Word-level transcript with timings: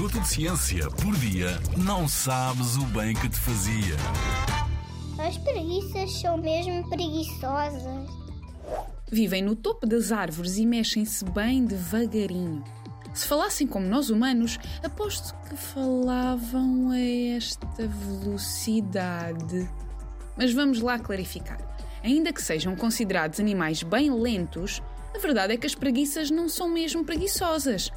minuto 0.00 0.18
de 0.18 0.28
ciência 0.28 0.90
por 0.92 1.14
dia, 1.16 1.60
não 1.76 2.08
sabes 2.08 2.74
o 2.78 2.86
bem 2.86 3.12
que 3.12 3.28
te 3.28 3.36
fazia. 3.36 3.96
As 5.18 5.36
preguiças 5.36 6.10
são 6.22 6.38
mesmo 6.38 6.88
preguiçosas. 6.88 8.08
Vivem 9.12 9.42
no 9.42 9.54
topo 9.54 9.86
das 9.86 10.10
árvores 10.10 10.56
e 10.56 10.64
mexem-se 10.64 11.22
bem 11.26 11.66
devagarinho. 11.66 12.64
Se 13.12 13.28
falassem 13.28 13.66
como 13.66 13.86
nós 13.86 14.08
humanos, 14.08 14.58
aposto 14.82 15.34
que 15.46 15.54
falavam 15.54 16.92
a 16.92 16.98
esta 17.36 17.86
velocidade. 17.86 19.70
Mas 20.34 20.50
vamos 20.54 20.80
lá 20.80 20.98
clarificar. 20.98 21.58
Ainda 22.02 22.32
que 22.32 22.40
sejam 22.40 22.74
considerados 22.74 23.38
animais 23.38 23.82
bem 23.82 24.10
lentos, 24.10 24.80
a 25.14 25.18
verdade 25.18 25.52
é 25.52 25.56
que 25.58 25.66
as 25.66 25.74
preguiças 25.74 26.30
não 26.30 26.48
são 26.48 26.70
mesmo 26.70 27.04
preguiçosas. 27.04 27.92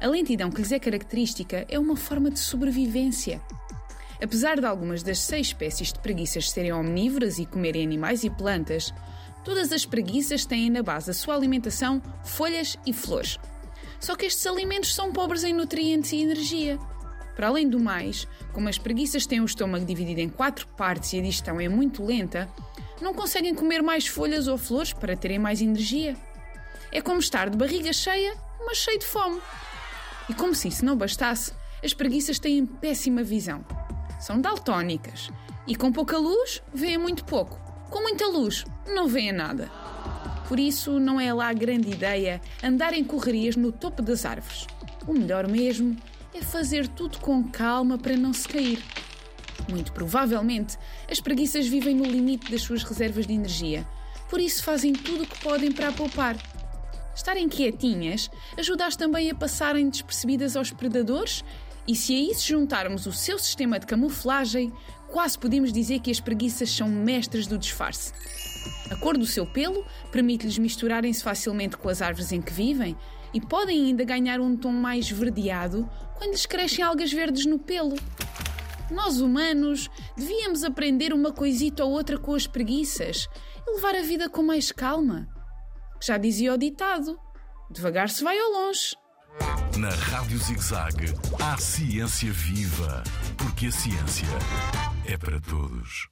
A 0.00 0.06
lentidão 0.06 0.48
que 0.48 0.58
lhes 0.58 0.70
é 0.70 0.78
característica 0.78 1.66
é 1.68 1.76
uma 1.76 1.96
forma 1.96 2.30
de 2.30 2.38
sobrevivência. 2.38 3.42
Apesar 4.22 4.60
de 4.60 4.64
algumas 4.64 5.02
das 5.02 5.18
seis 5.18 5.48
espécies 5.48 5.92
de 5.92 5.98
preguiças 5.98 6.50
serem 6.50 6.72
omnívoras 6.72 7.38
e 7.38 7.46
comerem 7.46 7.84
animais 7.84 8.22
e 8.22 8.30
plantas, 8.30 8.94
todas 9.44 9.72
as 9.72 9.84
preguiças 9.84 10.46
têm 10.46 10.70
na 10.70 10.84
base 10.84 11.10
a 11.10 11.14
sua 11.14 11.34
alimentação 11.34 12.00
folhas 12.24 12.76
e 12.86 12.92
flores. 12.92 13.38
Só 13.98 14.14
que 14.14 14.26
estes 14.26 14.46
alimentos 14.46 14.94
são 14.94 15.12
pobres 15.12 15.42
em 15.42 15.52
nutrientes 15.52 16.12
e 16.12 16.22
energia. 16.22 16.78
Para 17.34 17.48
além 17.48 17.68
do 17.68 17.80
mais, 17.80 18.26
como 18.52 18.68
as 18.68 18.78
preguiças 18.78 19.26
têm 19.26 19.40
o 19.40 19.44
estômago 19.44 19.84
dividido 19.84 20.20
em 20.20 20.28
quatro 20.28 20.66
partes 20.76 21.12
e 21.12 21.18
a 21.18 21.22
digestão 21.22 21.60
é 21.60 21.68
muito 21.68 22.04
lenta, 22.04 22.48
não 23.00 23.12
conseguem 23.12 23.54
comer 23.54 23.82
mais 23.82 24.06
folhas 24.06 24.46
ou 24.46 24.58
flores 24.58 24.92
para 24.92 25.16
terem 25.16 25.40
mais 25.40 25.60
energia. 25.60 26.16
É 26.92 27.00
como 27.00 27.18
estar 27.18 27.50
de 27.50 27.56
barriga 27.56 27.92
cheia, 27.92 28.36
mas 28.64 28.78
cheio 28.78 28.98
de 28.98 29.06
fome. 29.06 29.40
E 30.28 30.34
como 30.34 30.54
se 30.54 30.68
isso 30.68 30.84
não 30.84 30.96
bastasse, 30.96 31.52
as 31.82 31.94
preguiças 31.94 32.38
têm 32.38 32.66
péssima 32.66 33.22
visão. 33.22 33.64
São 34.20 34.40
daltónicas 34.40 35.30
e 35.66 35.74
com 35.74 35.92
pouca 35.92 36.18
luz 36.18 36.62
veem 36.72 36.98
muito 36.98 37.24
pouco. 37.24 37.58
Com 37.90 38.02
muita 38.02 38.26
luz 38.26 38.64
não 38.86 39.08
veem 39.08 39.32
nada. 39.32 39.70
Por 40.48 40.58
isso, 40.58 40.98
não 40.98 41.20
é 41.20 41.32
lá 41.32 41.52
grande 41.52 41.90
ideia 41.90 42.40
andar 42.62 42.94
em 42.94 43.04
correrias 43.04 43.54
no 43.54 43.70
topo 43.70 44.02
das 44.02 44.24
árvores. 44.24 44.66
O 45.06 45.12
melhor 45.12 45.46
mesmo 45.46 45.96
é 46.34 46.42
fazer 46.42 46.88
tudo 46.88 47.18
com 47.18 47.44
calma 47.44 47.98
para 47.98 48.16
não 48.16 48.32
se 48.32 48.48
cair. 48.48 48.82
Muito 49.68 49.92
provavelmente, 49.92 50.78
as 51.10 51.20
preguiças 51.20 51.66
vivem 51.66 51.94
no 51.94 52.04
limite 52.04 52.50
das 52.50 52.62
suas 52.62 52.82
reservas 52.82 53.26
de 53.26 53.34
energia, 53.34 53.86
por 54.30 54.40
isso 54.40 54.62
fazem 54.62 54.92
tudo 54.92 55.24
o 55.24 55.26
que 55.26 55.38
podem 55.40 55.72
para 55.72 55.92
poupar. 55.92 56.36
Estarem 57.18 57.48
quietinhas 57.48 58.30
ajuda-as 58.56 58.94
também 58.94 59.28
a 59.28 59.34
passarem 59.34 59.90
despercebidas 59.90 60.54
aos 60.54 60.70
predadores 60.70 61.44
e 61.84 61.96
se 61.96 62.14
a 62.14 62.32
isso 62.32 62.46
juntarmos 62.46 63.06
o 63.06 63.12
seu 63.12 63.40
sistema 63.40 63.80
de 63.80 63.88
camuflagem, 63.88 64.72
quase 65.08 65.36
podemos 65.36 65.72
dizer 65.72 65.98
que 65.98 66.12
as 66.12 66.20
preguiças 66.20 66.70
são 66.70 66.88
mestres 66.88 67.48
do 67.48 67.58
disfarce. 67.58 68.12
A 68.88 68.94
cor 68.94 69.18
do 69.18 69.26
seu 69.26 69.44
pelo 69.44 69.84
permite-lhes 70.12 70.58
misturarem-se 70.58 71.20
facilmente 71.20 71.76
com 71.76 71.88
as 71.88 72.00
árvores 72.00 72.30
em 72.30 72.40
que 72.40 72.52
vivem 72.52 72.96
e 73.34 73.40
podem 73.40 73.86
ainda 73.86 74.04
ganhar 74.04 74.38
um 74.38 74.56
tom 74.56 74.70
mais 74.70 75.10
verdeado 75.10 75.90
quando 76.16 76.30
lhes 76.30 76.46
crescem 76.46 76.84
algas 76.84 77.12
verdes 77.12 77.46
no 77.46 77.58
pelo. 77.58 77.96
Nós 78.92 79.20
humanos 79.20 79.90
devíamos 80.16 80.62
aprender 80.62 81.12
uma 81.12 81.32
coisita 81.32 81.84
ou 81.84 81.90
outra 81.90 82.16
com 82.16 82.32
as 82.32 82.46
preguiças 82.46 83.28
e 83.66 83.74
levar 83.74 83.96
a 83.96 84.02
vida 84.02 84.28
com 84.28 84.44
mais 84.44 84.70
calma. 84.70 85.28
Já 86.00 86.18
dizia 86.18 86.54
o 86.54 86.58
ditado: 86.58 87.18
devagar 87.70 88.08
se 88.08 88.22
vai 88.22 88.38
ao 88.38 88.50
longe. 88.50 88.96
Na 89.78 89.90
Rádio 89.90 90.38
ZigZag, 90.38 91.14
há 91.40 91.56
ciência 91.56 92.32
viva, 92.32 93.02
porque 93.36 93.66
a 93.66 93.72
ciência 93.72 94.26
é 95.06 95.16
para 95.16 95.40
todos. 95.40 96.08